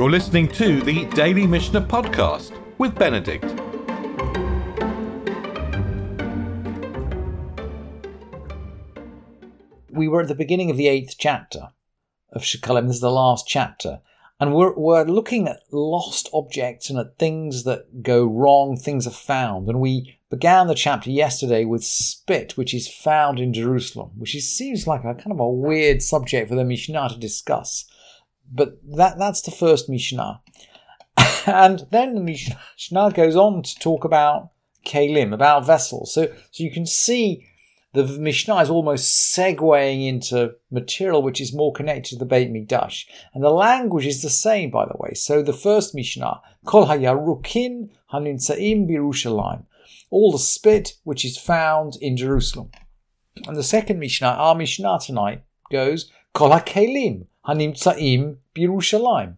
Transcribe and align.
You're 0.00 0.10
listening 0.10 0.48
to 0.52 0.80
the 0.80 1.04
Daily 1.10 1.46
Mishnah 1.46 1.82
Podcast 1.82 2.58
with 2.78 2.94
Benedict. 2.94 3.44
We 9.90 10.08
were 10.08 10.22
at 10.22 10.28
the 10.28 10.34
beginning 10.34 10.70
of 10.70 10.78
the 10.78 10.88
eighth 10.88 11.16
chapter 11.18 11.72
of 12.32 12.40
Shekalim. 12.40 12.86
This 12.86 12.96
is 12.96 13.02
the 13.02 13.10
last 13.10 13.46
chapter. 13.46 14.00
And 14.40 14.54
we're, 14.54 14.74
we're 14.74 15.04
looking 15.04 15.46
at 15.46 15.60
lost 15.70 16.30
objects 16.32 16.88
and 16.88 16.98
at 16.98 17.18
things 17.18 17.64
that 17.64 18.02
go 18.02 18.24
wrong, 18.24 18.78
things 18.78 19.06
are 19.06 19.10
found. 19.10 19.68
And 19.68 19.80
we 19.80 20.18
began 20.30 20.66
the 20.66 20.74
chapter 20.74 21.10
yesterday 21.10 21.66
with 21.66 21.84
spit, 21.84 22.56
which 22.56 22.72
is 22.72 22.88
found 22.88 23.38
in 23.38 23.52
Jerusalem, 23.52 24.12
which 24.16 24.34
is, 24.34 24.50
seems 24.50 24.86
like 24.86 25.04
a 25.04 25.14
kind 25.14 25.32
of 25.32 25.40
a 25.40 25.50
weird 25.50 26.00
subject 26.00 26.48
for 26.48 26.54
the 26.54 26.64
Mishnah 26.64 27.10
to 27.10 27.18
discuss. 27.18 27.84
But 28.50 28.78
that, 28.96 29.18
that's 29.18 29.42
the 29.42 29.50
first 29.50 29.88
Mishnah. 29.88 30.40
and 31.46 31.86
then 31.90 32.14
the 32.14 32.20
Mishnah 32.20 33.12
goes 33.12 33.36
on 33.36 33.62
to 33.62 33.78
talk 33.78 34.04
about 34.04 34.50
kalim, 34.84 35.32
about 35.32 35.66
vessels. 35.66 36.14
So, 36.14 36.26
so 36.50 36.64
you 36.64 36.70
can 36.70 36.86
see 36.86 37.46
the 37.92 38.04
Mishnah 38.04 38.58
is 38.58 38.70
almost 38.70 39.34
segueing 39.34 40.06
into 40.06 40.54
material 40.70 41.22
which 41.22 41.40
is 41.40 41.52
more 41.52 41.72
connected 41.72 42.10
to 42.10 42.16
the 42.16 42.24
Beit 42.24 42.52
Mikdash. 42.52 43.06
And 43.34 43.42
the 43.42 43.50
language 43.50 44.06
is 44.06 44.22
the 44.22 44.30
same, 44.30 44.70
by 44.70 44.86
the 44.86 44.96
way. 44.96 45.14
So 45.14 45.42
the 45.42 45.52
first 45.52 45.94
Mishnah, 45.94 46.40
Kol 46.64 46.86
hayarukin 46.86 47.90
haninsaim 48.12 48.88
birushalayim, 48.88 49.64
all 50.10 50.32
the 50.32 50.38
spit 50.38 50.94
which 51.04 51.24
is 51.24 51.36
found 51.36 51.96
in 52.00 52.16
Jerusalem. 52.16 52.70
And 53.46 53.56
the 53.56 53.62
second 53.62 53.98
Mishnah, 53.98 54.28
our 54.28 54.54
Mishnah 54.54 55.00
tonight, 55.04 55.42
goes 55.70 56.10
Kol 56.32 56.50
hakelim 56.50 57.26
hanimtsaim 57.46 58.36
birushalayim. 58.54 59.36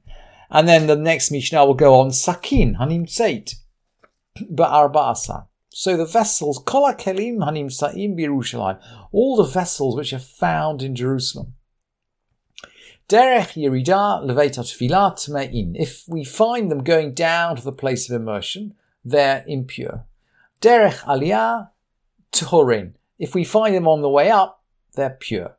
And 0.51 0.69
then 0.69 0.87
the 0.87 0.97
next 0.97 1.31
Mishnah 1.31 1.65
will 1.65 1.75
go 1.75 1.99
on 2.01 2.11
Sakin 2.11 2.77
hanimtsait 2.77 3.55
ba'arba'asa. 4.39 5.47
So 5.75 5.97
the 5.97 6.05
vessels, 6.05 6.63
kol 6.67 6.93
kelim 6.93 7.39
hanim 7.39 7.73
sa'im 7.73 8.17
Yerushalayim, 8.17 8.79
all 9.11 9.37
the 9.37 9.45
vessels 9.45 9.97
which 9.97 10.13
are 10.13 10.19
found 10.19 10.83
in 10.83 10.95
Jerusalem. 10.95 11.55
Derech 13.09 13.55
Yerida 13.55 14.25
Levetat 14.25 14.71
Filat 14.71 15.29
Me'in. 15.29 15.75
If 15.75 16.05
we 16.07 16.25
find 16.25 16.71
them 16.71 16.85
going 16.85 17.15
down 17.15 17.57
to 17.57 17.65
the 17.65 17.73
place 17.73 18.09
of 18.09 18.17
immersion, 18.17 18.75
they're 19.05 19.45
impure. 19.47 20.05
Derech 20.61 21.01
Aliyah 21.05 21.71
Tuhorin. 22.33 22.93
If 23.19 23.35
we 23.35 23.45
find 23.45 23.75
them 23.75 23.89
on 23.89 24.03
the 24.03 24.09
way 24.09 24.31
up, 24.31 24.63
they're 24.95 25.17
pure. 25.19 25.57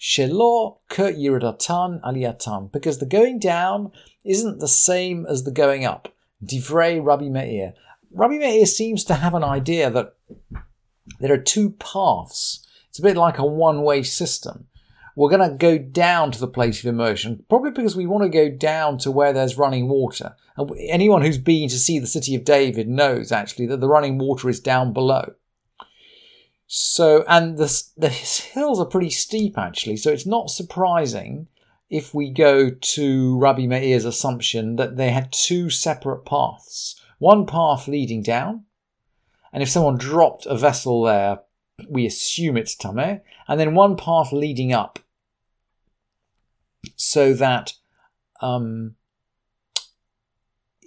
Shelo 0.00 0.78
Ke 0.88 1.14
Yiridatan 1.14 2.00
Aliyatan. 2.02 2.72
Because 2.72 2.98
the 2.98 3.06
going 3.06 3.38
down 3.38 3.92
isn't 4.24 4.58
the 4.58 4.68
same 4.68 5.26
as 5.26 5.44
the 5.44 5.50
going 5.50 5.84
up. 5.84 6.08
Divrei 6.44 7.04
Rabbi 7.04 7.28
Meir. 7.28 7.74
Rabbi 8.12 8.38
Meir 8.38 8.66
seems 8.66 9.04
to 9.04 9.14
have 9.14 9.34
an 9.34 9.44
idea 9.44 9.90
that 9.90 10.14
there 11.18 11.32
are 11.32 11.38
two 11.38 11.70
paths. 11.70 12.66
It's 12.88 12.98
a 12.98 13.02
bit 13.02 13.16
like 13.16 13.38
a 13.38 13.44
one 13.44 13.82
way 13.82 14.02
system. 14.02 14.66
We're 15.16 15.30
going 15.30 15.50
to 15.50 15.56
go 15.56 15.76
down 15.76 16.30
to 16.32 16.40
the 16.40 16.48
place 16.48 16.80
of 16.80 16.86
immersion, 16.86 17.44
probably 17.48 17.72
because 17.72 17.96
we 17.96 18.06
want 18.06 18.24
to 18.24 18.30
go 18.30 18.48
down 18.48 18.96
to 18.98 19.10
where 19.10 19.32
there's 19.32 19.58
running 19.58 19.88
water. 19.88 20.34
And 20.56 20.70
anyone 20.88 21.22
who's 21.22 21.38
been 21.38 21.68
to 21.68 21.78
see 21.78 21.98
the 21.98 22.06
city 22.06 22.34
of 22.34 22.44
David 22.44 22.88
knows 22.88 23.32
actually 23.32 23.66
that 23.66 23.80
the 23.80 23.88
running 23.88 24.18
water 24.18 24.48
is 24.48 24.60
down 24.60 24.92
below. 24.92 25.34
So, 26.72 27.24
and 27.26 27.58
the, 27.58 27.82
the 27.96 28.10
hills 28.10 28.78
are 28.78 28.86
pretty 28.86 29.10
steep 29.10 29.58
actually, 29.58 29.96
so 29.96 30.12
it's 30.12 30.24
not 30.24 30.50
surprising 30.50 31.48
if 31.88 32.14
we 32.14 32.30
go 32.30 32.70
to 32.70 33.38
Rabbi 33.40 33.66
Meir's 33.66 34.04
assumption 34.04 34.76
that 34.76 34.96
they 34.96 35.10
had 35.10 35.32
two 35.32 35.68
separate 35.68 36.24
paths 36.24 36.94
one 37.18 37.44
path 37.44 37.88
leading 37.88 38.22
down, 38.22 38.66
and 39.52 39.64
if 39.64 39.68
someone 39.68 39.98
dropped 39.98 40.46
a 40.46 40.56
vessel 40.56 41.02
there, 41.02 41.40
we 41.88 42.06
assume 42.06 42.56
it's 42.56 42.76
Tameh, 42.76 43.20
and 43.48 43.58
then 43.58 43.74
one 43.74 43.96
path 43.96 44.32
leading 44.32 44.72
up, 44.72 45.00
so 46.94 47.34
that 47.34 47.72
um, 48.40 48.94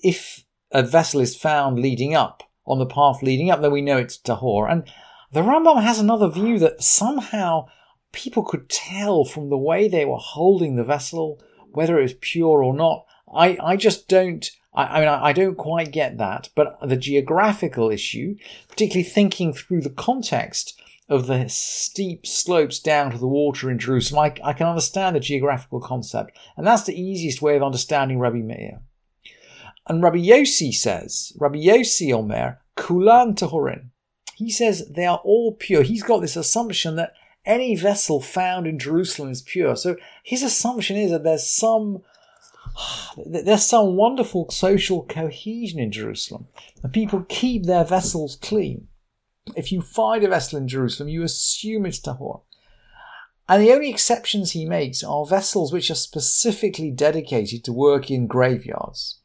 if 0.02 0.46
a 0.72 0.82
vessel 0.82 1.20
is 1.20 1.36
found 1.36 1.78
leading 1.78 2.16
up 2.16 2.42
on 2.66 2.80
the 2.80 2.86
path 2.86 3.22
leading 3.22 3.52
up, 3.52 3.60
then 3.60 3.72
we 3.74 3.82
know 3.82 3.98
it's 3.98 4.18
Tahor. 4.18 4.72
And 4.72 4.90
the 5.34 5.42
Rambam 5.42 5.82
has 5.82 6.00
another 6.00 6.30
view 6.30 6.60
that 6.60 6.84
somehow 6.84 7.68
people 8.12 8.44
could 8.44 8.70
tell 8.70 9.26
from 9.26 9.50
the 9.50 9.58
way 9.58 9.88
they 9.88 10.06
were 10.06 10.18
holding 10.18 10.76
the 10.76 10.84
vessel 10.84 11.42
whether 11.72 11.98
it 11.98 12.04
was 12.04 12.14
pure 12.22 12.64
or 12.64 12.74
not. 12.74 13.06
I, 13.34 13.58
I 13.62 13.76
just 13.76 14.08
don't 14.08 14.50
I, 14.74 14.84
I 14.84 15.00
mean, 15.00 15.08
I, 15.08 15.26
I 15.26 15.34
don't 15.34 15.56
quite 15.56 15.92
get 15.92 16.18
that, 16.18 16.50
but 16.56 16.78
the 16.82 16.98
geographical 16.98 17.92
issue, 17.92 18.36
particularly 18.68 19.04
thinking 19.04 19.54
through 19.54 19.82
the 19.82 19.90
context 19.90 20.80
of 21.10 21.28
the 21.28 21.48
steep 21.48 22.26
slopes 22.26 22.80
down 22.80 23.12
to 23.12 23.18
the 23.18 23.28
water 23.28 23.70
in 23.70 23.78
Jerusalem, 23.78 24.32
I, 24.44 24.50
I, 24.50 24.54
can 24.54 24.68
understand 24.68 25.16
the 25.16 25.20
geographical 25.20 25.82
concept. 25.82 26.38
And 26.56 26.66
that's 26.66 26.84
the 26.84 27.00
easiest 27.00 27.42
way 27.42 27.56
of 27.56 27.64
understanding 27.64 28.20
Rabbi 28.20 28.38
Meir. 28.38 28.82
And 29.88 30.02
Rabbi 30.02 30.18
Yossi 30.18 30.74
says, 30.74 31.34
Rabbi 31.38 31.58
Yossi 31.58 32.14
Omer, 32.14 32.62
Kulan 32.78 33.36
Tahorin. 33.36 33.90
He 34.36 34.50
says 34.50 34.88
they 34.88 35.06
are 35.06 35.22
all 35.24 35.54
pure. 35.54 35.84
He's 35.84 36.04
got 36.04 36.20
this 36.20 36.36
assumption 36.36 36.96
that 36.96 37.14
any 37.46 37.76
vessel 37.76 38.22
found 38.22 38.68
in 38.68 38.80
Jerusalem 38.80 39.30
is 39.30 39.42
pure. 39.42 39.76
So 39.76 39.96
his 40.24 40.44
assumption 40.44 40.96
is 40.98 41.12
that 41.12 41.24
there's 41.24 41.50
some 41.50 42.02
there's 43.26 43.66
some 43.66 43.96
wonderful 43.96 44.50
social 44.50 45.04
cohesion 45.04 45.80
in 45.80 45.92
Jerusalem, 45.92 46.48
and 46.82 46.94
people 46.94 47.26
keep 47.30 47.66
their 47.66 47.84
vessels 47.84 48.36
clean. 48.36 48.88
If 49.56 49.72
you 49.72 49.82
find 49.82 50.24
a 50.24 50.30
vessel 50.30 50.58
in 50.58 50.68
Jerusalem, 50.68 51.10
you 51.10 51.24
assume 51.24 51.86
it's 51.86 52.00
tahor. 52.00 52.42
And 53.50 53.62
the 53.62 53.74
only 53.74 53.90
exceptions 53.90 54.52
he 54.52 54.66
makes 54.66 55.04
are 55.04 55.26
vessels 55.26 55.74
which 55.74 55.92
are 55.92 55.96
specifically 55.96 56.92
dedicated 56.92 57.64
to 57.66 57.74
work 57.74 58.10
in 58.10 58.26
graveyards. 58.26 59.20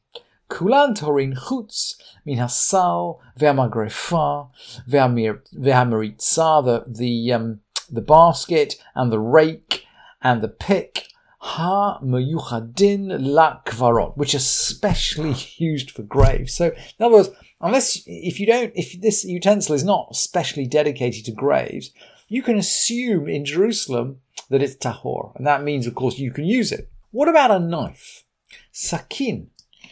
Kulan 0.49 0.95
torin 0.95 1.35
chutz 1.37 1.97
min 2.25 2.39
hasal 2.39 3.19
ve'amagrefa 3.39 4.49
ve'amaritza, 4.89 6.65
the, 6.65 6.85
the, 6.91 7.33
um, 7.33 7.61
the 7.91 8.01
basket 8.01 8.77
and 8.95 9.13
the 9.13 9.19
rake 9.19 9.85
and 10.23 10.41
the 10.41 10.49
pick 10.49 11.09
ha 11.41 12.01
meyuchadin 12.01 13.17
la 13.21 13.61
kvarot, 13.65 14.17
which 14.17 14.35
are 14.35 14.41
specially 14.41 15.35
used 15.57 15.91
for 15.91 16.03
graves. 16.03 16.55
So, 16.55 16.67
in 16.67 17.05
other 17.05 17.15
words, 17.15 17.31
unless 17.61 18.03
if 18.07 18.41
you 18.41 18.47
don't, 18.47 18.73
if 18.75 19.01
this 19.01 19.25
utensil 19.25 19.75
is 19.75 19.85
not 19.85 20.17
specially 20.17 20.67
dedicated 20.67 21.25
to 21.27 21.33
graves, 21.33 21.93
you 22.29 22.43
can 22.43 22.59
assume 22.59 23.29
in 23.29 23.45
Jerusalem 23.45 24.21
that 24.51 24.63
it's 24.63 24.77
tahor, 24.77 25.35
and 25.37 25.47
that 25.47 25.63
means, 25.63 25.87
of 25.87 25.95
course, 25.95 26.19
you 26.19 26.31
can 26.31 26.45
use 26.45 26.73
it. 26.73 26.91
What 27.11 27.29
about 27.29 27.51
a 27.51 27.59
knife? 27.59 28.25
Sakin 28.73 29.51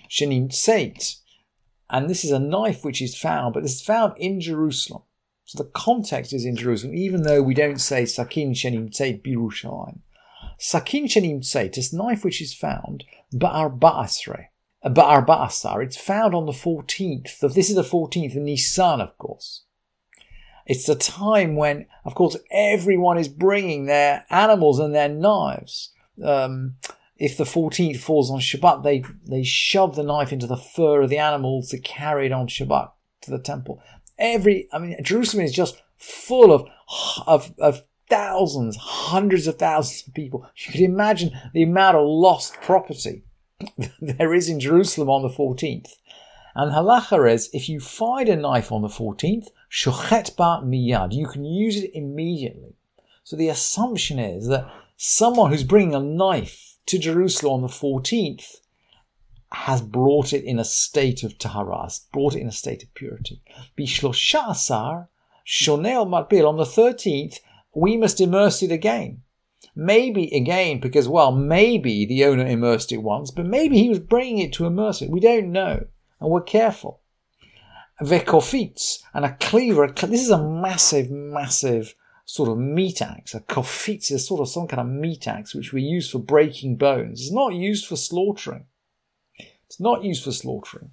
shenim 0.09 0.49
tseit, 0.49 1.17
and 1.89 2.11
this 2.11 2.25
is 2.25 2.31
a 2.31 2.39
knife 2.39 2.84
which 2.84 3.00
is 3.00 3.17
found, 3.17 3.55
but 3.55 3.65
is 3.65 3.83
found 3.83 4.15
in 4.19 4.41
Jerusalem. 4.41 5.03
So 5.44 5.62
the 5.62 5.71
context 5.71 6.33
is 6.33 6.44
in 6.44 6.56
Jerusalem, 6.56 6.94
even 6.97 7.22
though 7.22 7.43
we 7.43 7.55
don't 7.55 7.81
say 7.81 8.05
sakin 8.05 8.53
shenim 8.53 8.91
tseit 8.91 9.22
birushalayim. 9.22 10.00
Sakin 10.59 11.05
shenim 11.05 11.41
tzeit, 11.41 11.75
this 11.75 11.93
knife 11.93 12.25
which 12.25 12.41
is 12.41 12.55
found, 12.55 13.05
ba'ar 13.33 13.78
ba'asre, 13.78 14.47
ba'ar 14.84 15.25
ba'asar, 15.25 15.84
it's 15.84 15.97
found 15.97 16.34
on 16.34 16.47
the 16.47 16.53
14th 16.53 17.43
of, 17.43 17.55
this 17.55 17.69
is 17.69 17.77
the 17.77 17.83
14th 17.83 18.37
of 18.37 18.43
Nisan, 18.43 19.00
of 19.00 19.16
course. 19.19 19.62
It's 20.66 20.87
the 20.87 20.97
time 20.97 21.55
when, 21.55 21.87
of 22.05 22.16
course, 22.16 22.37
everyone 22.50 23.19
is 23.19 23.28
bringing 23.28 23.87
their 23.87 24.27
animals 24.31 24.80
and 24.80 24.92
their 24.92 25.09
knives. 25.09 25.92
Um, 26.25 26.77
if 27.18 27.36
the 27.36 27.45
14th 27.45 27.98
falls 27.98 28.30
on 28.30 28.41
Shabbat, 28.41 28.83
they, 28.83 29.04
they 29.27 29.42
shove 29.42 29.97
the 29.97 30.03
knife 30.03 30.33
into 30.33 30.47
the 30.47 30.57
fur 30.57 31.03
of 31.03 31.10
the 31.10 31.18
animals 31.18 31.74
carry 31.83 32.27
it 32.27 32.33
on 32.33 32.47
Shabbat 32.47 32.91
to 33.22 33.30
the 33.30 33.39
temple. 33.39 33.80
Every, 34.18 34.68
I 34.72 34.78
mean, 34.78 34.97
Jerusalem 35.03 35.45
is 35.45 35.53
just 35.53 35.83
full 35.97 36.53
of, 36.53 36.68
of, 37.27 37.54
of 37.59 37.83
thousands, 38.09 38.77
hundreds 38.77 39.47
of 39.47 39.59
thousands 39.59 40.07
of 40.07 40.15
people. 40.15 40.47
You 40.57 40.72
can 40.72 40.84
imagine 40.84 41.30
the 41.53 41.63
amount 41.63 41.97
of 41.97 42.07
lost 42.07 42.60
property 42.60 43.24
there 44.01 44.34
is 44.34 44.48
in 44.48 44.60
Jerusalem 44.60 45.09
on 45.09 45.22
the 45.22 45.28
14th. 45.28 45.95
And 46.54 46.72
halacha 46.72 47.30
is, 47.30 47.51
if 47.53 47.68
you 47.68 47.80
find 47.80 48.28
a 48.28 48.36
knife 48.36 48.72
on 48.72 48.83
the 48.83 48.89
14th, 48.89 49.48
shochet 49.71 50.36
ba 50.36 50.63
miyad, 50.65 51.13
you 51.13 51.27
can 51.27 51.45
use 51.45 51.77
it 51.77 51.91
immediately. 51.95 52.74
So 53.24 53.36
the 53.36 53.48
assumption 53.48 54.18
is 54.18 54.48
that 54.48 54.71
someone 54.97 55.51
who's 55.51 55.65
bringing 55.65 55.95
a 55.95 56.01
knife 56.01 56.76
to 56.86 56.98
Jerusalem 56.98 57.54
on 57.54 57.62
the 57.62 57.68
14th 57.68 58.56
has 59.53 59.80
brought 59.80 60.33
it 60.33 60.44
in 60.44 60.59
a 60.59 60.65
state 60.65 61.22
of 61.22 61.38
tahara, 61.38 61.88
brought 62.12 62.34
it 62.34 62.41
in 62.41 62.48
a 62.48 62.53
state 62.53 62.83
of 62.83 62.92
purity. 62.94 63.42
Bishlosha 63.78 64.50
asar, 64.50 65.09
shonel 65.47 66.06
matbil, 66.06 66.48
on 66.48 66.56
the 66.56 66.65
13th, 66.65 67.38
we 67.74 67.97
must 67.97 68.21
immerse 68.21 68.62
it 68.62 68.72
again. 68.72 69.22
Maybe 69.74 70.34
again, 70.34 70.80
because 70.80 71.09
well, 71.09 71.33
maybe 71.33 72.06
the 72.06 72.24
owner 72.24 72.47
immersed 72.47 72.92
it 72.92 73.03
once, 73.03 73.30
but 73.30 73.47
maybe 73.47 73.78
he 73.78 73.89
was 73.89 73.98
bringing 73.98 74.39
it 74.39 74.53
to 74.54 74.66
immerse 74.66 75.03
it. 75.03 75.10
We 75.10 75.21
don't 75.21 75.53
know, 75.53 75.86
and 76.21 76.30
we're 76.30 76.41
careful. 76.42 77.00
Vekofitz 78.00 79.03
and 79.15 79.24
a 79.24 79.36
cleaver. 79.36 79.86
This 79.86 80.22
is 80.22 80.30
a 80.30 80.42
massive, 80.42 81.10
massive 81.10 81.94
sort 82.27 82.51
of 82.51 82.59
meat 82.59 83.01
axe. 83.01 83.34
A 83.34 83.41
kofitz 83.41 84.11
is 84.11 84.27
sort 84.27 84.41
of 84.41 84.49
some 84.49 84.67
kind 84.67 84.81
of 84.81 84.89
meat 84.89 85.27
axe 85.27 85.55
which 85.55 85.73
we 85.73 85.81
use 85.81 86.11
for 86.11 86.19
breaking 86.19 86.77
bones. 86.77 87.23
It's 87.23 87.33
not 87.33 87.55
used 87.55 87.87
for 87.87 87.97
slaughtering. 87.97 88.67
It's 89.67 89.81
not 89.81 90.05
used 90.05 90.25
for 90.25 90.33
slaughtering. 90.33 90.91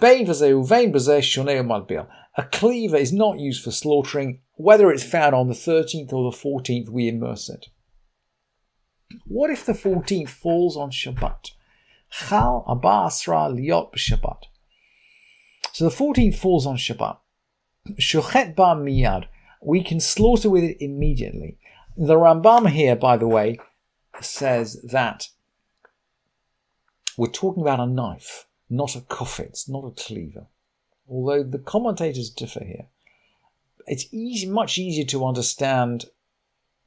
A 0.00 2.44
cleaver 2.50 2.96
is 2.96 3.12
not 3.12 3.38
used 3.38 3.62
for 3.62 3.70
slaughtering. 3.70 4.40
Whether 4.54 4.90
it's 4.90 5.04
found 5.04 5.34
on 5.34 5.48
the 5.48 5.54
13th 5.54 6.12
or 6.12 6.30
the 6.30 6.36
14th, 6.36 6.88
we 6.88 7.08
immerse 7.08 7.50
it. 7.50 7.68
What 9.26 9.50
if 9.50 9.66
the 9.66 9.72
14th 9.72 10.28
falls 10.28 10.76
on 10.76 10.90
Shabbat? 10.90 11.50
Chal 12.10 12.64
Abasra 12.68 13.52
Liot 13.52 13.94
Shabbat. 13.96 14.44
So 15.72 15.88
the 15.88 15.94
14th 15.94 16.36
falls 16.36 16.66
on 16.66 16.76
Shabbat. 16.76 17.18
Shochet 17.98 18.54
ba 18.54 18.76
Miyad. 18.76 19.26
We 19.60 19.82
can 19.82 20.00
slaughter 20.00 20.48
with 20.48 20.64
it 20.64 20.82
immediately. 20.82 21.58
The 21.96 22.14
Rambam 22.14 22.70
here, 22.70 22.96
by 22.96 23.16
the 23.16 23.28
way, 23.28 23.58
says 24.20 24.80
that 24.82 25.28
we're 27.16 27.30
talking 27.30 27.62
about 27.62 27.80
a 27.80 27.86
knife, 27.86 28.46
not 28.68 28.96
a 28.96 29.00
kofitz, 29.00 29.68
not 29.68 29.84
a 29.84 29.90
cleaver. 29.90 30.46
Although 31.08 31.42
the 31.42 31.58
commentators 31.58 32.30
differ 32.30 32.64
here. 32.64 32.86
It's 33.86 34.06
easy, 34.12 34.48
much 34.48 34.78
easier 34.78 35.04
to 35.06 35.26
understand 35.26 36.06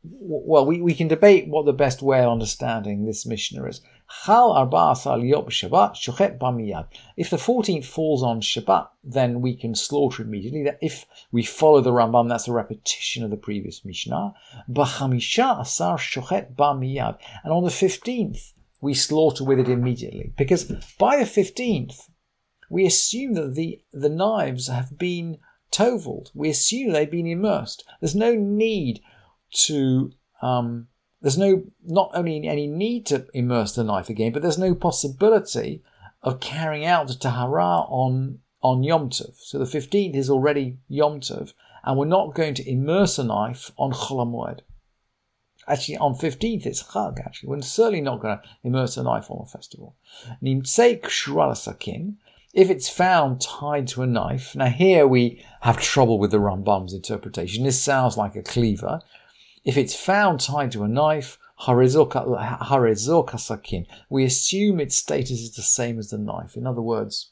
well, 0.04 0.66
we, 0.66 0.82
we 0.82 0.94
can 0.94 1.08
debate 1.08 1.48
what 1.48 1.66
the 1.66 1.74
best 1.74 2.02
way 2.02 2.20
of 2.20 2.32
understanding 2.32 3.06
this 3.06 3.26
Mishnah 3.26 3.66
is. 3.66 3.82
If 4.26 4.40
the 7.30 7.38
14th 7.38 7.86
falls 7.86 8.22
on 8.22 8.42
Shabbat, 8.42 8.90
then 9.04 9.42
we 9.42 9.56
can 9.56 9.74
slaughter 9.76 10.24
immediately. 10.24 10.70
If 10.82 11.06
we 11.32 11.44
follow 11.44 11.80
the 11.82 11.92
Rambam, 11.92 12.28
that's 12.30 12.48
a 12.48 12.54
repetition 12.54 13.24
of 13.24 13.30
the 13.32 13.38
previous 13.38 13.86
Mishnah. 13.86 14.34
And 14.68 14.78
on 14.78 14.94
the 17.64 17.70
15th, 17.70 18.54
we 18.82 18.94
slaughter 18.94 19.44
with 19.46 19.60
it 19.60 19.70
immediately. 19.70 20.34
Because 20.38 20.66
by 21.00 21.16
the 21.18 21.24
15th, 21.24 22.10
we 22.70 22.86
assume 22.86 23.34
that 23.36 23.56
the, 23.56 23.82
the 23.94 24.10
knives 24.10 24.68
have 24.68 24.98
been 24.98 25.38
toveled. 25.72 26.30
We 26.34 26.50
assume 26.50 26.92
they've 26.92 27.10
been 27.10 27.26
immersed. 27.26 27.84
There's 28.00 28.16
no 28.16 28.36
need 28.36 29.02
to 29.54 30.12
um, 30.42 30.88
there's 31.22 31.38
no 31.38 31.64
not 31.84 32.12
only 32.14 32.48
any 32.48 32.68
need 32.68 33.06
to 33.08 33.28
immerse 33.34 33.74
the 33.74 33.84
knife 33.84 34.10
again, 34.10 34.34
but 34.34 34.42
there's 34.42 34.58
no 34.58 34.76
possibility 34.76 35.82
of 36.22 36.40
carrying 36.40 36.86
out 36.86 37.08
the 37.08 37.14
tahara 37.14 37.86
on 37.88 38.40
on 38.62 38.84
Yom 38.84 39.10
Tov. 39.10 39.36
So 39.38 39.60
the 39.60 39.66
15th 39.66 40.16
is 40.16 40.30
already 40.30 40.78
Yom 40.88 41.20
Tov, 41.20 41.54
and 41.84 41.98
we're 41.98 42.06
not 42.06 42.34
going 42.34 42.54
to 42.56 42.70
immerse 42.70 43.18
a 43.20 43.24
knife 43.24 43.72
on 43.78 43.92
Chol 43.92 44.60
Actually, 45.68 45.98
on 45.98 46.16
15th 46.16 46.66
it's 46.66 46.84
Chag, 46.84 47.26
actually. 47.26 47.50
We're 47.50 47.62
certainly 47.62 48.02
not 48.02 48.20
going 48.20 48.38
to 48.38 48.44
immerse 48.64 48.98
a 48.98 49.04
knife 49.04 49.32
on 49.32 49.44
a 49.44 49.46
festival. 49.46 49.96
If 52.54 52.70
it's 52.70 52.90
found 52.90 53.42
tied 53.42 53.88
to 53.90 54.04
a 54.04 54.08
knife, 54.08 54.56
now 54.56 54.68
here 54.68 55.08
we 55.08 55.44
have 55.62 55.80
trouble 55.80 56.20
with 56.20 56.32
the 56.32 56.38
Rambam's 56.38 56.94
interpretation. 56.94 57.64
This 57.64 57.82
sounds 57.82 58.18
like 58.18 58.36
a 58.36 58.44
cleaver, 58.44 59.02
if 59.64 59.78
it's 59.78 59.96
found 59.96 60.40
tied 60.40 60.72
to 60.74 60.84
a 60.84 60.88
knife, 60.88 61.38
sakin, 63.38 63.86
we 64.10 64.26
assume 64.26 64.80
its 64.80 64.96
status 64.96 65.40
is 65.40 65.56
the 65.56 65.62
same 65.62 66.00
as 66.00 66.10
the 66.10 66.18
knife. 66.18 66.58
In 66.58 66.68
other 66.68 66.82
words, 66.82 67.30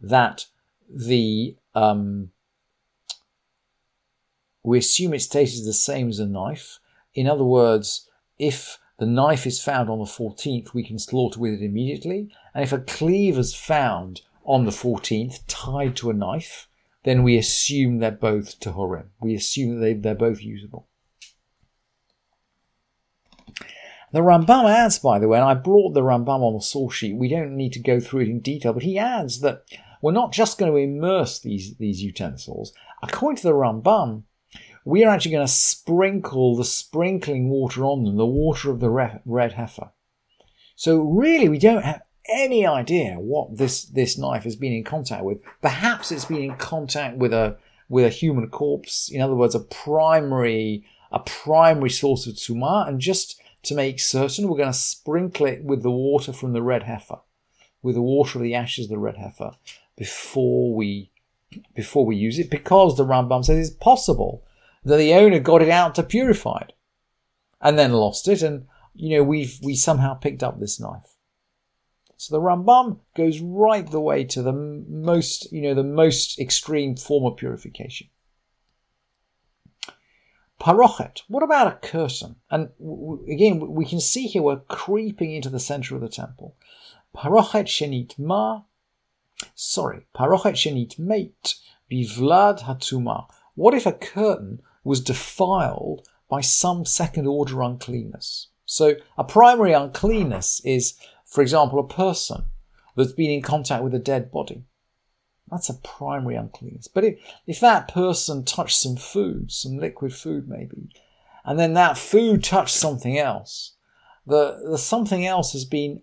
that 0.00 0.46
the 0.88 1.56
um, 1.74 2.30
we 4.62 4.78
assume 4.78 5.14
its 5.14 5.24
status 5.24 5.54
is 5.54 5.66
the 5.66 5.72
same 5.72 6.08
as 6.08 6.18
a 6.18 6.26
knife. 6.26 6.78
In 7.14 7.28
other 7.28 7.44
words, 7.44 8.08
if 8.38 8.78
the 8.98 9.06
knife 9.06 9.46
is 9.46 9.62
found 9.62 9.90
on 9.90 9.98
the 9.98 10.04
14th, 10.04 10.72
we 10.72 10.82
can 10.82 10.98
slaughter 10.98 11.40
with 11.40 11.54
it 11.54 11.62
immediately. 11.62 12.30
And 12.54 12.62
if 12.62 12.72
a 12.72 12.78
cleaver 12.78 13.40
is 13.40 13.54
found 13.54 14.22
on 14.44 14.64
the 14.64 14.70
14th 14.70 15.40
tied 15.48 15.96
to 15.96 16.10
a 16.10 16.14
knife, 16.14 16.68
then 17.04 17.22
we 17.22 17.36
assume 17.36 17.98
they're 17.98 18.10
both 18.10 18.58
Tahorim. 18.58 19.06
We 19.20 19.34
assume 19.34 19.76
that 19.76 19.80
they, 19.80 19.94
they're 19.94 20.14
both 20.14 20.42
usable. 20.42 20.88
The 24.12 24.20
Rambam 24.20 24.70
adds, 24.70 24.98
by 25.00 25.18
the 25.18 25.26
way, 25.28 25.38
and 25.38 25.46
I 25.46 25.54
brought 25.54 25.92
the 25.92 26.02
Rambam 26.02 26.40
on 26.40 26.54
the 26.54 26.60
source 26.60 26.94
sheet. 26.94 27.16
We 27.16 27.28
don't 27.28 27.56
need 27.56 27.72
to 27.72 27.80
go 27.80 27.98
through 27.98 28.20
it 28.20 28.28
in 28.28 28.40
detail, 28.40 28.72
but 28.72 28.84
he 28.84 28.96
adds 28.96 29.40
that 29.40 29.64
we're 30.00 30.12
not 30.12 30.32
just 30.32 30.56
going 30.56 30.70
to 30.70 30.78
immerse 30.78 31.40
these, 31.40 31.76
these 31.76 32.02
utensils. 32.02 32.72
According 33.02 33.38
to 33.38 33.48
the 33.48 33.54
Rambam, 33.54 34.22
we 34.84 35.04
are 35.04 35.12
actually 35.12 35.32
going 35.32 35.46
to 35.46 35.52
sprinkle 35.52 36.56
the 36.56 36.64
sprinkling 36.64 37.48
water 37.48 37.84
on 37.84 38.04
them, 38.04 38.16
the 38.16 38.26
water 38.26 38.70
of 38.70 38.80
the 38.80 38.90
red 38.90 39.52
heifer. 39.52 39.90
So 40.76 41.00
really, 41.00 41.48
we 41.48 41.58
don't 41.58 41.84
have 41.84 42.02
any 42.28 42.66
idea 42.66 43.14
what 43.14 43.56
this, 43.56 43.84
this 43.84 44.16
knife 44.16 44.44
has 44.44 44.56
been 44.56 44.72
in 44.72 44.84
contact 44.84 45.24
with. 45.24 45.38
Perhaps 45.60 46.10
it's 46.10 46.24
been 46.24 46.42
in 46.42 46.56
contact 46.56 47.16
with 47.16 47.32
a 47.32 47.56
with 47.88 48.06
a 48.06 48.08
human 48.08 48.48
corpse. 48.48 49.10
In 49.10 49.20
other 49.20 49.34
words, 49.34 49.54
a 49.54 49.60
primary 49.60 50.84
a 51.14 51.20
primary 51.20 51.90
source 51.90 52.26
of 52.26 52.34
tumah, 52.34 52.88
and 52.88 53.00
just 53.00 53.40
to 53.62 53.74
make 53.74 54.00
certain, 54.00 54.48
we're 54.48 54.56
going 54.56 54.72
to 54.72 54.78
sprinkle 54.78 55.46
it 55.46 55.62
with 55.62 55.82
the 55.82 55.90
water 55.90 56.32
from 56.32 56.52
the 56.52 56.62
red 56.62 56.82
heifer, 56.82 57.20
with 57.82 57.94
the 57.94 58.02
water 58.02 58.38
of 58.38 58.42
the 58.42 58.54
ashes 58.54 58.86
of 58.86 58.90
the 58.90 58.98
red 58.98 59.16
heifer, 59.16 59.52
before 59.96 60.74
we 60.74 61.10
before 61.72 62.04
we 62.04 62.16
use 62.16 62.40
it, 62.40 62.50
because 62.50 62.96
the 62.96 63.04
Rambam 63.04 63.44
says 63.44 63.68
it's 63.68 63.76
possible 63.76 64.44
that 64.84 64.96
the 64.96 65.14
owner 65.14 65.38
got 65.38 65.62
it 65.62 65.68
out 65.68 65.94
to 65.94 66.02
purify 66.02 66.58
it, 66.62 66.72
and 67.60 67.78
then 67.78 67.92
lost 67.92 68.26
it, 68.26 68.42
and 68.42 68.66
you 68.94 69.16
know 69.16 69.22
we've 69.22 69.58
we 69.62 69.76
somehow 69.76 70.14
picked 70.14 70.42
up 70.42 70.58
this 70.58 70.80
knife. 70.80 71.13
So 72.24 72.36
the 72.36 72.40
Rambam 72.40 73.00
goes 73.14 73.40
right 73.40 73.86
the 73.86 74.00
way 74.00 74.24
to 74.24 74.40
the 74.40 74.52
most, 74.54 75.52
you 75.52 75.60
know, 75.60 75.74
the 75.74 75.84
most 75.84 76.38
extreme 76.38 76.96
form 76.96 77.30
of 77.30 77.36
purification. 77.36 78.08
Parochet. 80.58 81.20
What 81.28 81.42
about 81.42 81.66
a 81.66 81.86
curtain? 81.86 82.36
And 82.50 82.70
again, 83.30 83.60
we 83.74 83.84
can 83.84 84.00
see 84.00 84.26
here 84.26 84.40
we're 84.40 84.60
creeping 84.60 85.32
into 85.32 85.50
the 85.50 85.60
center 85.60 85.94
of 85.94 86.00
the 86.00 86.08
temple. 86.08 86.56
Parochet 87.14 87.66
shenit 87.66 88.18
ma. 88.18 88.62
Sorry, 89.54 90.06
parochet 90.16 90.54
shenit 90.54 90.98
mate 90.98 91.56
bivlad 91.92 92.60
hatuma. 92.60 93.26
What 93.54 93.74
if 93.74 93.84
a 93.84 93.92
curtain 93.92 94.62
was 94.82 95.02
defiled 95.02 96.08
by 96.30 96.40
some 96.40 96.86
second 96.86 97.26
order 97.26 97.60
uncleanness? 97.60 98.48
So 98.64 98.94
a 99.18 99.24
primary 99.24 99.74
uncleanness 99.74 100.62
is 100.64 100.94
for 101.24 101.42
example, 101.42 101.78
a 101.78 101.88
person 101.88 102.44
that's 102.96 103.12
been 103.12 103.30
in 103.30 103.42
contact 103.42 103.82
with 103.82 103.94
a 103.94 103.98
dead 103.98 104.30
body. 104.30 104.64
That's 105.50 105.68
a 105.68 105.74
primary 105.74 106.36
uncleanness. 106.36 106.88
But 106.88 107.04
if, 107.04 107.18
if 107.46 107.60
that 107.60 107.88
person 107.88 108.44
touched 108.44 108.76
some 108.76 108.96
food, 108.96 109.52
some 109.52 109.78
liquid 109.78 110.14
food 110.14 110.48
maybe, 110.48 110.88
and 111.44 111.58
then 111.58 111.74
that 111.74 111.98
food 111.98 112.42
touched 112.42 112.74
something 112.74 113.18
else, 113.18 113.74
the, 114.26 114.60
the 114.70 114.78
something 114.78 115.26
else 115.26 115.52
has 115.52 115.64
been 115.64 116.02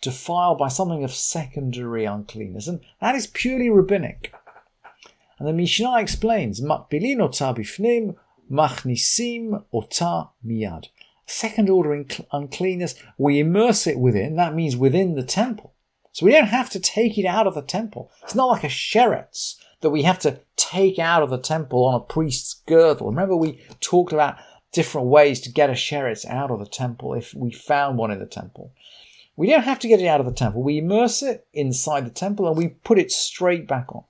defiled 0.00 0.58
by 0.58 0.68
something 0.68 1.04
of 1.04 1.12
secondary 1.12 2.04
uncleanness, 2.04 2.66
and 2.66 2.80
that 3.00 3.14
is 3.14 3.28
purely 3.28 3.70
rabbinic. 3.70 4.34
And 5.38 5.46
the 5.46 5.52
Mishnah 5.52 6.00
explains, 6.00 6.60
Makbilin 6.60 7.20
ota 7.20 7.54
bifnim, 7.56 8.16
machnisim 8.50 9.64
ota 9.72 10.30
miyad 10.44 10.88
second 11.26 11.70
order 11.70 12.04
uncleanness, 12.32 12.94
we 13.18 13.40
immerse 13.40 13.86
it 13.86 13.98
within. 13.98 14.36
That 14.36 14.54
means 14.54 14.76
within 14.76 15.14
the 15.14 15.24
temple. 15.24 15.74
So 16.12 16.26
we 16.26 16.32
don't 16.32 16.46
have 16.46 16.68
to 16.70 16.80
take 16.80 17.16
it 17.16 17.24
out 17.24 17.46
of 17.46 17.54
the 17.54 17.62
temple. 17.62 18.10
It's 18.22 18.34
not 18.34 18.48
like 18.48 18.64
a 18.64 18.68
sheretz 18.68 19.56
that 19.80 19.90
we 19.90 20.02
have 20.02 20.18
to 20.20 20.40
take 20.56 20.98
out 20.98 21.22
of 21.22 21.30
the 21.30 21.38
temple 21.38 21.84
on 21.84 21.94
a 21.94 22.00
priest's 22.00 22.54
girdle. 22.66 23.08
Remember, 23.08 23.36
we 23.36 23.64
talked 23.80 24.12
about 24.12 24.36
different 24.72 25.08
ways 25.08 25.40
to 25.40 25.52
get 25.52 25.70
a 25.70 25.74
sheretz 25.74 26.26
out 26.26 26.50
of 26.50 26.58
the 26.58 26.66
temple 26.66 27.14
if 27.14 27.34
we 27.34 27.50
found 27.50 27.98
one 27.98 28.10
in 28.10 28.18
the 28.18 28.26
temple. 28.26 28.72
We 29.36 29.48
don't 29.48 29.64
have 29.64 29.78
to 29.80 29.88
get 29.88 30.00
it 30.00 30.06
out 30.06 30.20
of 30.20 30.26
the 30.26 30.32
temple. 30.32 30.62
We 30.62 30.78
immerse 30.78 31.22
it 31.22 31.46
inside 31.52 32.04
the 32.04 32.10
temple 32.10 32.46
and 32.46 32.56
we 32.56 32.68
put 32.68 32.98
it 32.98 33.10
straight 33.10 33.66
back 33.66 33.94
on. 33.94 34.04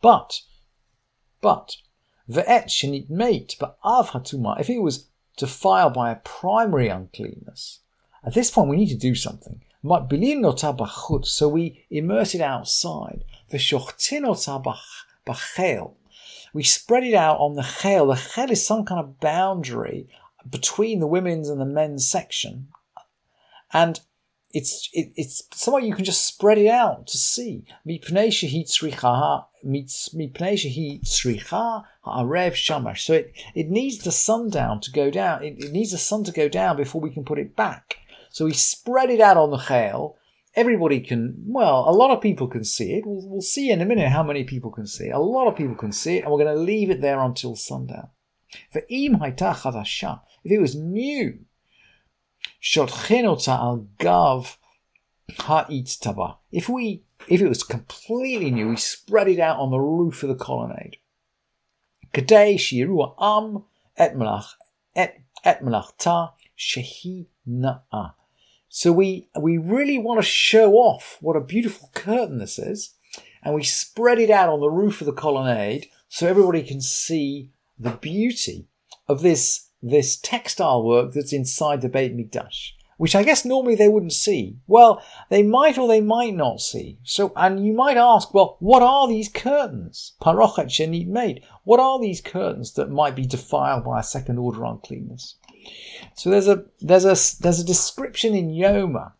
But, 0.00 0.42
but, 1.40 1.76
Ve'et 2.30 2.66
shenit 2.66 3.08
mate, 3.08 3.56
but 3.58 3.78
av 3.82 4.10
hatuma, 4.10 4.60
if 4.60 4.68
it 4.68 4.80
was 4.80 5.06
defiled 5.36 5.94
by 5.94 6.10
a 6.10 6.16
primary 6.16 6.88
uncleanness, 6.88 7.80
at 8.24 8.34
this 8.34 8.50
point 8.50 8.68
we 8.68 8.76
need 8.76 8.88
to 8.88 8.96
do 8.96 9.14
something. 9.14 9.62
So 9.82 11.48
we 11.48 11.86
immerse 11.90 12.34
it 12.34 12.40
outside. 12.40 13.24
V'shochtin 13.50 14.24
bachel, 15.26 15.94
we 16.52 16.62
spread 16.62 17.04
it 17.04 17.14
out 17.14 17.38
on 17.38 17.54
the 17.54 17.62
chel. 17.62 18.08
The 18.08 18.16
chel 18.16 18.50
is 18.50 18.66
some 18.66 18.84
kind 18.84 19.00
of 19.00 19.20
boundary 19.20 20.08
between 20.48 21.00
the 21.00 21.06
women's 21.06 21.48
and 21.48 21.60
the 21.60 21.66
men's 21.66 22.08
section, 22.08 22.68
and 23.72 24.00
it's 24.52 24.88
it, 24.92 25.12
it's 25.14 25.44
somewhere 25.52 25.82
you 25.82 25.94
can 25.94 26.04
just 26.04 26.26
spread 26.26 26.58
it 26.58 26.68
out 26.68 27.06
to 27.08 27.18
see. 27.18 27.64
So 33.04 33.14
it, 33.14 33.32
it 33.54 33.68
needs 33.68 33.98
the 33.98 34.12
sundown 34.12 34.80
to 34.80 34.90
go 34.90 35.10
down. 35.10 35.42
It, 35.42 35.64
it 35.64 35.72
needs 35.72 35.92
the 35.92 35.98
sun 35.98 36.24
to 36.24 36.32
go 36.32 36.48
down 36.48 36.76
before 36.76 37.00
we 37.00 37.10
can 37.10 37.24
put 37.24 37.38
it 37.38 37.56
back. 37.56 37.98
So 38.30 38.44
we 38.44 38.52
spread 38.52 39.10
it 39.10 39.20
out 39.20 39.36
on 39.36 39.50
the 39.50 39.58
chel. 39.58 40.16
Everybody 40.54 41.00
can, 41.00 41.36
well, 41.46 41.84
a 41.88 41.92
lot 41.92 42.10
of 42.10 42.20
people 42.20 42.48
can 42.48 42.64
see 42.64 42.94
it. 42.94 43.06
We'll, 43.06 43.28
we'll 43.28 43.40
see 43.40 43.70
in 43.70 43.80
a 43.80 43.86
minute 43.86 44.08
how 44.08 44.22
many 44.22 44.44
people 44.44 44.70
can 44.70 44.86
see 44.86 45.06
it. 45.06 45.14
A 45.14 45.18
lot 45.18 45.46
of 45.46 45.56
people 45.56 45.74
can 45.74 45.92
see 45.92 46.16
it, 46.16 46.24
and 46.24 46.32
we're 46.32 46.42
going 46.42 46.56
to 46.56 46.62
leave 46.62 46.90
it 46.90 47.00
there 47.00 47.20
until 47.20 47.54
sundown. 47.54 48.08
For 48.72 48.82
im 48.88 49.18
if 49.22 50.52
it 50.52 50.60
was 50.60 50.74
new, 50.74 51.38
al 52.76 53.86
gav 53.98 54.58
taba. 55.30 56.36
If 56.50 56.68
we, 56.68 57.02
if 57.28 57.40
it 57.40 57.48
was 57.48 57.62
completely 57.62 58.50
new, 58.50 58.70
we 58.70 58.76
spread 58.76 59.28
it 59.28 59.38
out 59.38 59.58
on 59.58 59.70
the 59.70 59.78
roof 59.78 60.22
of 60.22 60.28
the 60.28 60.34
colonnade. 60.34 60.96
Kadei 62.12 62.56
shiru 62.56 63.14
am 63.18 63.64
et 63.96 64.14
et 65.44 65.62
malachta 65.62 66.32
shehi 66.56 67.26
na'a. 67.46 68.14
So 68.68 68.92
we 68.92 69.28
we 69.40 69.56
really 69.56 69.98
want 69.98 70.20
to 70.20 70.26
show 70.26 70.74
off 70.74 71.18
what 71.20 71.36
a 71.36 71.40
beautiful 71.40 71.90
curtain 71.94 72.38
this 72.38 72.58
is, 72.58 72.94
and 73.42 73.54
we 73.54 73.64
spread 73.64 74.18
it 74.18 74.30
out 74.30 74.48
on 74.48 74.60
the 74.60 74.70
roof 74.70 75.00
of 75.00 75.06
the 75.06 75.12
colonnade 75.12 75.86
so 76.08 76.26
everybody 76.26 76.62
can 76.62 76.80
see 76.80 77.50
the 77.78 77.90
beauty 77.90 78.66
of 79.06 79.22
this 79.22 79.68
this 79.82 80.16
textile 80.16 80.82
work 80.82 81.12
that's 81.12 81.32
inside 81.32 81.80
the 81.80 81.88
Beit 81.88 82.16
Mikdash, 82.16 82.72
which 82.98 83.14
I 83.14 83.22
guess 83.22 83.44
normally 83.44 83.76
they 83.76 83.88
wouldn't 83.88 84.12
see. 84.12 84.58
Well, 84.66 85.02
they 85.30 85.42
might 85.42 85.78
or 85.78 85.88
they 85.88 86.00
might 86.00 86.34
not 86.34 86.60
see. 86.60 86.98
So, 87.04 87.32
and 87.36 87.64
you 87.64 87.72
might 87.72 87.96
ask, 87.96 88.34
well, 88.34 88.56
what 88.58 88.82
are 88.82 89.08
these 89.08 89.28
curtains? 89.28 90.12
Parochet 90.20 90.66
shenit 90.66 91.06
made. 91.06 91.44
What 91.64 91.80
are 91.80 92.00
these 92.00 92.20
curtains 92.20 92.74
that 92.74 92.90
might 92.90 93.16
be 93.16 93.24
defiled 93.24 93.84
by 93.84 94.00
a 94.00 94.02
second 94.02 94.38
order 94.38 94.64
uncleanness? 94.64 95.36
So 96.14 96.28
there's 96.30 96.48
a 96.48 96.64
there's 96.80 97.04
a 97.04 97.16
there's 97.40 97.60
a 97.60 97.64
description 97.64 98.34
in 98.34 98.50
Yoma 98.50 99.12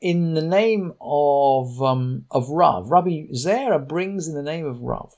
in 0.00 0.34
the 0.34 0.42
name 0.42 0.92
of 1.00 1.82
um, 1.82 2.26
of 2.30 2.50
Rav. 2.50 2.90
Rabbi 2.90 3.28
Zera 3.32 3.86
brings 3.86 4.28
in 4.28 4.34
the 4.34 4.42
name 4.42 4.66
of 4.66 4.82
Rav. 4.82 5.16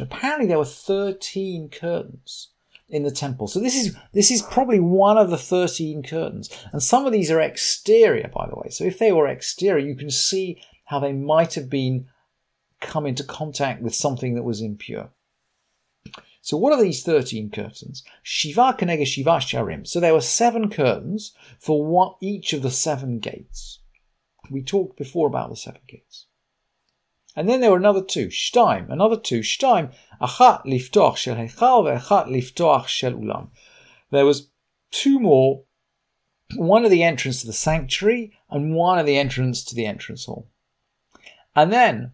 Apparently 0.00 0.46
there 0.46 0.58
were 0.58 0.64
13 0.64 1.68
curtains 1.68 2.51
in 2.92 3.02
the 3.02 3.10
temple. 3.10 3.48
So 3.48 3.58
this 3.58 3.74
is 3.74 3.96
this 4.12 4.30
is 4.30 4.42
probably 4.42 4.78
one 4.78 5.18
of 5.18 5.30
the 5.30 5.38
13 5.38 6.02
curtains. 6.02 6.50
And 6.72 6.82
some 6.82 7.06
of 7.06 7.12
these 7.12 7.30
are 7.30 7.40
exterior, 7.40 8.30
by 8.32 8.46
the 8.46 8.54
way. 8.54 8.68
So 8.68 8.84
if 8.84 8.98
they 8.98 9.10
were 9.10 9.26
exterior, 9.26 9.84
you 9.84 9.96
can 9.96 10.10
see 10.10 10.62
how 10.84 11.00
they 11.00 11.12
might 11.12 11.54
have 11.54 11.70
been 11.70 12.06
come 12.80 13.06
into 13.06 13.24
contact 13.24 13.82
with 13.82 13.94
something 13.94 14.34
that 14.34 14.42
was 14.42 14.60
impure. 14.60 15.10
So 16.42 16.56
what 16.56 16.72
are 16.72 16.82
these 16.82 17.04
13 17.04 17.50
curtains? 17.50 18.02
Shiva 18.22 18.76
kenega 18.78 19.06
shiva 19.06 19.38
sharim. 19.38 19.86
So 19.86 19.98
there 19.98 20.12
were 20.12 20.20
seven 20.20 20.68
curtains 20.68 21.32
for 21.58 22.16
each 22.20 22.52
of 22.52 22.62
the 22.62 22.70
seven 22.70 23.20
gates. 23.20 23.78
We 24.50 24.62
talked 24.62 24.98
before 24.98 25.28
about 25.28 25.50
the 25.50 25.56
seven 25.56 25.80
gates. 25.86 26.26
And 27.34 27.48
then 27.48 27.60
there 27.60 27.70
were 27.70 27.78
another 27.78 28.02
two, 28.02 28.26
shtaim, 28.28 28.90
another 28.90 29.16
two, 29.16 29.40
shtaim, 29.40 29.92
achat 30.20 30.64
liftoach 30.66 31.16
shel 31.16 31.36
hechal 31.36 31.84
ve'achat 31.84 32.28
liftoach 32.28 32.88
shel 32.88 33.12
ulam. 33.12 33.48
There 34.10 34.26
was 34.26 34.48
two 34.90 35.18
more, 35.18 35.64
one 36.56 36.84
at 36.84 36.90
the 36.90 37.02
entrance 37.02 37.40
to 37.40 37.46
the 37.46 37.52
sanctuary 37.54 38.32
and 38.50 38.74
one 38.74 38.98
at 38.98 39.06
the 39.06 39.16
entrance 39.16 39.64
to 39.64 39.74
the 39.74 39.86
entrance 39.86 40.26
hall. 40.26 40.48
And 41.56 41.72
then, 41.72 42.12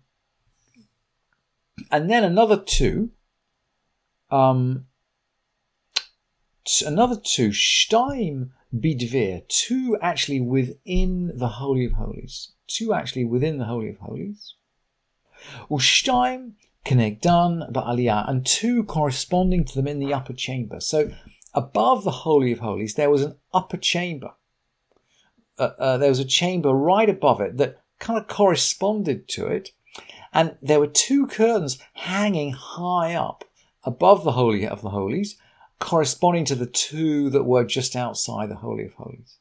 and 1.91 2.09
then 2.09 2.23
another 2.23 2.57
two, 2.57 3.11
um, 4.31 4.87
another 6.87 7.17
two, 7.17 7.49
shtaim 7.49 8.51
bidvir, 8.75 9.49
two 9.49 9.99
actually 10.01 10.41
within 10.41 11.33
the 11.37 11.49
Holy 11.49 11.87
of 11.87 11.93
Holies, 11.93 12.53
two 12.69 12.93
actually 12.93 13.25
within 13.25 13.59
the 13.59 13.65
Holy 13.65 13.89
of 13.89 13.99
Holies. 13.99 14.55
Ushtaim 15.71 16.53
Kenegdan 16.85 17.71
Ba'aliyah, 17.73 18.29
and 18.29 18.47
two 18.47 18.83
corresponding 18.85 19.65
to 19.65 19.75
them 19.75 19.87
in 19.87 19.99
the 19.99 20.15
upper 20.15 20.33
chamber. 20.33 20.81
So 20.81 21.13
above 21.55 22.05
the 22.05 22.11
Holy 22.11 22.53
of 22.53 22.61
Holies, 22.61 22.95
there 22.95 23.11
was 23.11 23.23
an 23.23 23.37
upper 23.53 23.77
chamber. 23.77 24.31
Uh, 25.59 25.71
uh, 25.79 25.99
there 25.99 26.09
was 26.09 26.21
a 26.21 26.25
chamber 26.25 26.71
right 26.73 27.11
above 27.11 27.41
it 27.41 27.59
that 27.59 27.83
kind 27.99 28.19
of 28.19 28.29
corresponded 28.29 29.29
to 29.29 29.47
it. 29.47 29.71
And 30.33 30.57
there 30.63 30.81
were 30.81 30.87
two 30.87 31.27
curtains 31.27 31.79
hanging 31.95 32.53
high 32.53 33.15
up 33.15 33.45
above 33.85 34.25
the 34.25 34.33
Holy 34.33 34.67
of 34.67 34.83
the 34.83 34.91
Holies, 34.91 35.37
corresponding 35.79 36.45
to 36.47 36.55
the 36.55 36.67
two 36.67 37.31
that 37.31 37.45
were 37.45 37.65
just 37.65 37.97
outside 37.97 38.51
the 38.51 38.57
Holy 38.57 38.85
of 38.85 38.95
Holies. 38.95 39.39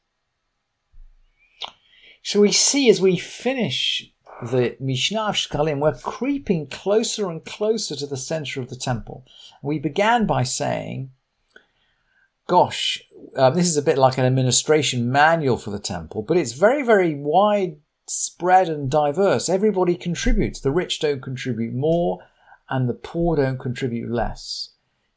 So 2.24 2.42
we 2.42 2.52
see 2.52 2.90
as 2.90 3.00
we 3.00 3.18
finish 3.18 4.12
the 4.42 4.78
Mishnah 4.80 5.22
of 5.22 5.36
Shkalim, 5.36 5.80
we're 5.80 5.98
creeping 5.98 6.68
closer 6.68 7.30
and 7.30 7.44
closer 7.44 7.96
to 7.96 8.06
the 8.06 8.18
center 8.18 8.62
of 8.62 8.70
the 8.70 8.76
temple. 8.76 9.26
We 9.62 9.80
began 9.80 10.26
by 10.26 10.44
saying, 10.44 11.12
gosh, 12.48 13.02
uh, 13.36 13.50
this 13.50 13.68
is 13.68 13.78
a 13.78 13.82
bit 13.82 13.98
like 13.98 14.18
an 14.18 14.26
administration 14.26 15.12
manual 15.12 15.58
for 15.58 15.72
the 15.72 15.80
temple, 15.80 16.22
but 16.22 16.38
it's 16.38 16.54
very, 16.54 16.84
very 16.84 17.16
widespread 17.16 18.70
and 18.70 18.90
diverse. 18.90 19.50
Everybody 19.50 19.96
contributes. 19.96 20.60
The 20.60 20.72
rich 20.72 21.00
don't 21.00 21.22
contribute 21.22 21.74
more, 21.74 22.20
and 22.70 22.88
the 22.88 22.94
poor 22.94 23.38
don't 23.38 23.60
contribute 23.60 24.12
less. 24.12 24.70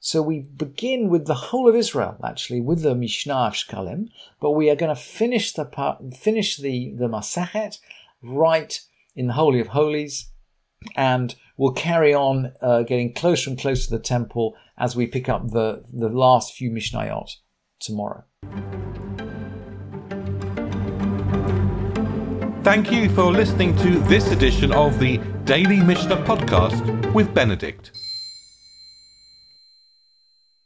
So 0.02 0.22
we 0.22 0.40
begin 0.40 1.10
with 1.10 1.26
the 1.26 1.34
whole 1.34 1.68
of 1.68 1.76
Israel, 1.76 2.16
actually, 2.24 2.62
with 2.62 2.82
the 2.82 2.94
Mishnah 2.94 3.34
of 3.34 3.52
Shkalim, 3.52 4.08
but 4.40 4.52
we 4.52 4.70
are 4.70 4.76
going 4.76 4.94
to 4.94 5.00
finish 5.00 5.52
the 5.52 5.66
part, 5.66 6.14
finish 6.14 6.56
the 6.56 6.94
the 6.96 7.06
Masechet 7.06 7.78
right 8.22 8.80
in 9.20 9.26
the 9.26 9.34
Holy 9.34 9.60
of 9.60 9.68
Holies, 9.68 10.32
and 10.96 11.34
we'll 11.58 11.74
carry 11.74 12.14
on 12.14 12.54
uh, 12.62 12.82
getting 12.84 13.12
closer 13.12 13.50
and 13.50 13.58
closer 13.58 13.84
to 13.84 13.90
the 13.90 14.02
temple 14.02 14.56
as 14.78 14.96
we 14.96 15.06
pick 15.06 15.28
up 15.28 15.50
the, 15.50 15.84
the 15.92 16.08
last 16.08 16.54
few 16.54 16.70
Mishnayot 16.70 17.28
tomorrow. 17.80 18.24
Thank 22.62 22.90
you 22.90 23.10
for 23.10 23.30
listening 23.30 23.76
to 23.76 23.98
this 24.08 24.30
edition 24.32 24.72
of 24.72 24.98
the 24.98 25.18
Daily 25.44 25.80
Mishnah 25.80 26.24
Podcast 26.24 27.12
with 27.12 27.34
Benedict. 27.34 27.92